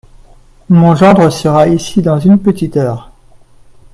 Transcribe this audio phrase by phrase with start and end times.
[0.67, 3.11] Mon gendre sera ici dans une petite heure…